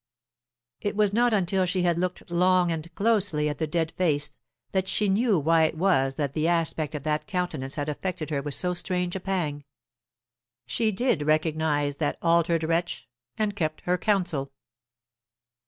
It 0.79 0.95
was 0.95 1.13
not 1.13 1.31
until 1.31 1.67
she 1.67 1.83
had 1.83 1.99
looked 1.99 2.31
long 2.31 2.71
and 2.71 2.91
closely 2.95 3.47
at 3.47 3.59
the 3.59 3.67
dead 3.67 3.91
face 3.91 4.31
that 4.71 4.87
she 4.87 5.07
knew 5.07 5.37
why 5.37 5.65
it 5.65 5.77
was 5.77 6.15
that 6.15 6.33
the 6.33 6.47
aspect 6.47 6.95
of 6.95 7.03
that 7.03 7.27
countenance 7.27 7.75
had 7.75 7.87
affected 7.87 8.31
her 8.31 8.41
with 8.41 8.55
so 8.55 8.73
strange 8.73 9.15
a 9.15 9.19
pang. 9.19 9.63
She 10.65 10.91
did 10.91 11.27
recognize 11.27 11.97
that 11.97 12.17
altered 12.19 12.63
wretch, 12.63 13.07
and 13.37 13.55
kept 13.55 13.81
her 13.81 13.99
counsel. 13.99 14.51